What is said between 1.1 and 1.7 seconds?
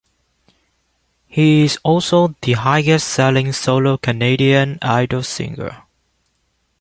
He